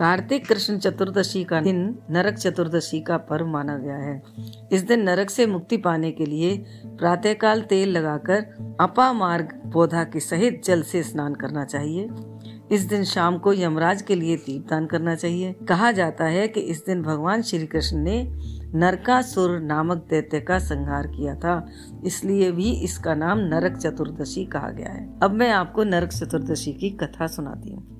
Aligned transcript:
कार्तिक 0.00 0.46
कृष्ण 0.48 0.78
चतुर्दशी 0.78 1.44
का 1.44 1.60
दिन 1.60 1.98
नरक 2.10 2.34
चतुर्दशी 2.34 3.00
का 3.00 3.16
पर्व 3.16 3.46
माना 3.46 3.78
गया 3.78 3.96
है। 3.96 4.22
इस 4.72 4.82
दिन 4.82 5.02
नरक 5.02 5.30
से 5.30 5.46
मुक्ति 5.46 5.76
पाने 5.76 6.10
के 6.10 6.26
लिए 6.26 6.64
प्रातःकाल 6.86 7.60
तेल 7.60 7.88
लगाकर 7.88 8.76
अपा 8.80 9.12
मार्ग 9.12 9.70
पौधा 9.72 10.04
के 10.04 10.20
सहित 10.20 10.62
जल 10.64 10.82
से 10.82 11.02
स्नान 11.02 11.34
करना 11.34 11.64
चाहिए। 11.64 12.08
इस 12.72 12.82
दिन 12.82 13.04
शाम 13.04 13.38
को 13.38 13.52
यमराज 13.52 14.02
के 14.02 14.14
लिए 14.14 14.36
दीप 14.36 14.66
दान 14.70 14.86
करना 14.86 15.14
चाहिए। 15.14 15.52
कहा 15.68 15.92
जाता 15.92 16.24
है 16.24 16.48
कि 16.48 16.60
इस 16.60 16.84
दिन 16.86 17.02
भगवान 17.02 17.42
श्री 17.42 17.66
कृष्ण 17.66 17.98
ने 17.98 18.32
नरकासुर 18.74 19.60
नामक 19.60 20.06
दैत्य 20.10 20.40
का 20.40 20.58
संहार 20.58 21.06
किया 21.06 21.34
था। 21.34 21.66
इसलिए 22.04 22.52
भी 22.52 22.72
इसका 22.72 23.14
नाम 23.14 23.38
नरक 23.38 23.76
चतुर्दशी 23.76 24.44
कहा 24.44 24.70
गया 24.70 24.92
है। 24.92 25.18
अब 25.22 25.30
मैं 25.30 25.50
आपको 25.50 25.84
नरक 25.84 26.08
चतुर्दशी 26.08 26.72
की 26.72 26.90
कथा 26.90 27.26
सुनाती 27.26 27.70
हूँ। 27.70 27.99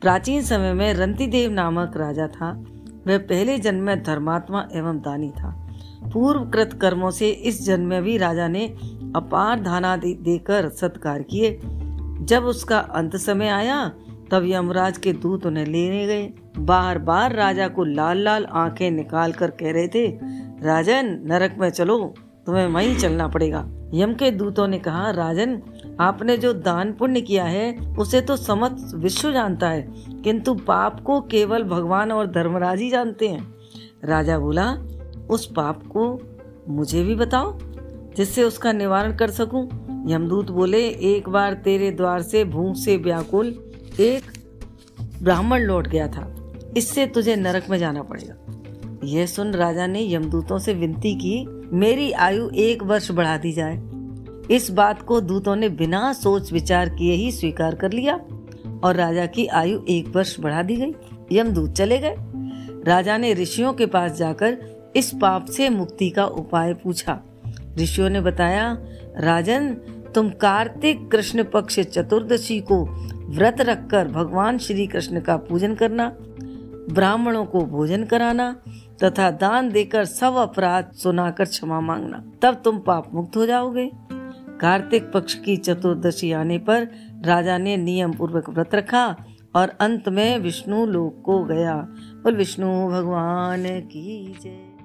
प्राचीन 0.00 0.42
समय 0.42 0.72
में 0.72 0.94
रंतिदेव 0.94 1.50
नामक 1.50 1.96
राजा 1.96 2.26
था। 2.26 2.64
वह 3.06 3.18
पहले 3.18 3.58
जन्म 3.58 3.82
में 3.82 4.02
धर्मात्मा 4.02 4.68
एवं 4.74 4.98
दानी 4.98 5.30
था। 5.30 5.68
पूर्व 6.12 6.44
कृत 6.44 6.72
कर्मों 6.72 7.10
से 7.10 7.28
इस 7.28 7.66
जन्म 7.66 7.86
में 7.86 8.02
भी 8.02 8.16
राजा 8.18 8.48
ने 8.48 8.66
अपार 9.16 9.60
धाना 9.60 9.96
दे, 9.96 10.14
देकर 10.14 10.68
सत्कार 10.68 11.22
किए। 11.22 11.60
जब 12.20 12.44
उसका 12.44 12.78
अंत 12.78 13.16
समय 13.16 13.48
आया 13.48 13.92
तब 14.30 14.42
यमराज 14.44 14.98
के 14.98 15.12
दूत 15.12 15.46
उन्हें 15.46 15.66
लेने 15.66 16.06
गए। 16.06 16.32
बार 16.58 16.98
बार 16.98 17.34
राजा 17.34 17.68
को 17.68 17.84
लाल 17.84 18.18
लाल 18.18 18.44
आँखें 18.44 18.90
निकाल 18.90 19.32
कर 19.32 19.50
कह 19.50 19.72
रहे 19.72 19.88
थे 19.88 20.06
राजन 20.62 21.22
नरक 21.26 21.56
में 21.58 21.70
चलो 21.70 22.14
तुम्हें 22.46 22.66
वहीं 22.66 22.96
चलना 22.96 23.28
पड़ेगा। 23.28 23.66
यम 23.94 24.14
के 24.14 24.30
दूतों 24.30 24.68
ने 24.68 24.78
कहा 24.78 25.10
राजन 25.10 25.62
आपने 26.00 26.36
जो 26.36 26.52
दान 26.52 26.92
पुण्य 26.92 27.20
किया 27.20 27.44
है, 27.44 27.78
उसे 27.98 28.20
तो 28.20 28.36
समस्त 28.36 28.94
विश्व 28.94 29.32
जानता 29.32 29.68
है, 29.68 29.94
किंतु 30.24 30.54
पाप 30.54 31.00
को 31.00 31.20
केवल 31.20 31.62
भगवान 31.62 32.12
और 32.12 32.26
धर्मराज 32.26 32.80
ही 32.80 32.90
जानते 32.90 33.28
हैं। 33.28 33.54
राजा 34.04 34.38
बोला, 34.38 34.72
उस 35.30 35.46
पाप 35.46 35.86
को 35.86 36.20
मुझे 36.68 37.04
भी 37.04 37.14
बताओ, 37.14 37.58
जिससे 38.16 38.44
उसका 38.44 38.72
निवारण 38.72 39.16
कर 39.16 39.30
सकूँ? 39.30 39.68
यमदूत 40.08 40.50
बोले, 40.50 40.88
एक 40.88 41.28
बार 41.28 41.54
तेरे 41.54 41.90
द्वार 41.90 42.22
से 42.22 42.44
भूख 42.44 42.76
से 42.76 42.96
व्याकुल 42.96 43.72
एक 44.00 44.22
ब्राह्मण 45.22 45.60
लौट 45.60 45.88
गया 45.88 46.08
था। 46.08 46.52
इससे 46.76 47.06
तुझे 47.06 47.36
नरक 47.36 47.64
में 47.70 47.78
जाना 47.78 48.02
पड़ेगा। 48.02 48.34
यह 49.04 49.26
सुन 49.26 49.52
राजा 49.54 49.86
ने 49.86 50.14
यमदूतों 50.14 50.58
से 50.58 50.74
विनती 50.74 51.14
की, 51.14 51.46
मेरी 51.76 52.12
आयु 52.12 52.50
एक 52.50 52.82
वर्ष 52.82 53.10
बढ़ा 53.10 53.36
दी 53.36 53.52
जाए। 53.52 53.95
इस 54.50 54.70
बात 54.70 55.02
को 55.02 55.20
दूतों 55.20 55.56
ने 55.56 55.68
बिना 55.68 56.12
सोच 56.12 56.52
विचार 56.52 56.88
किए 56.88 57.14
ही 57.14 57.32
स्वीकार 57.32 57.74
कर 57.74 57.92
लिया 57.92 58.20
और 58.84 58.94
राजा 58.94 59.26
की 59.26 59.46
आयु 59.46 59.80
एक 59.88 60.16
वर्ष 60.16 60.40
बढ़ा 60.40 60.62
दी 60.62 60.76
गई। 60.76 60.94
यमदूत 61.32 61.72
चले 61.72 61.98
गए। 61.98 62.16
राजा 62.86 63.16
ने 63.16 63.34
ऋषियों 63.34 63.72
के 63.72 63.86
पास 63.86 64.12
जाकर 64.12 64.58
इस 64.96 65.10
पाप 65.20 65.46
से 65.46 65.68
मुक्ति 65.68 66.10
का 66.10 66.24
उपाय 66.24 66.74
पूछा। 66.74 67.20
ऋषियों 67.78 68.10
ने 68.10 68.20
बताया, 68.20 68.78
राजन, 69.18 69.74
तुम 70.14 70.30
कार्तिक 70.30 71.10
कृष्ण 71.10 71.44
पक्ष 71.44 71.80
चतुर्दशी 71.80 72.60
को 72.60 72.84
व्रत 73.28 73.60
रखकर 73.60 74.08
भगवान 74.08 74.58
श्री 74.58 74.86
कृष्ण 74.86 75.20
का 75.20 75.36
पूजन 75.36 75.74
करना, 75.74 76.12
ब्राह्मणों 76.90 77.44
को 77.44 77.60
भोजन 77.60 78.04
कराना 78.04 78.56
तथा 79.04 79.30
दान 79.30 79.70
देकर 79.70 80.04
सब 80.04 80.32
अपराध 80.32 80.92
सुनाकर 80.92 81.44
क्षमा 81.44 81.80
मांगना। 81.80 82.24
तब 82.42 82.62
तुम 82.64 82.78
पाप 82.78 83.14
मुक्त 83.14 83.36
हो 83.36 83.46
जाओगे। 83.46 83.90
कार्तिक 84.60 85.12
पक्ष 85.12 85.34
की 85.34 85.56
चतुर्दशी 85.56 86.32
आने 86.32 86.58
पर 86.58 86.88
राजा 87.24 87.58
ने 87.58 87.76
नियम 87.76 88.12
पूर्वक 88.12 88.50
व्रत 88.50 88.74
रखा 88.74 89.16
और 89.54 89.68
अंत 89.68 90.08
में 90.08 90.38
विष्णु 90.38 90.86
लोक 90.86 91.22
को 91.24 91.44
गया। 91.44 91.76
बोल, 92.22 92.36
विष्णु, 92.36 92.88
भगवान 92.90 93.80
की 93.80 94.38
जय। 94.42 94.75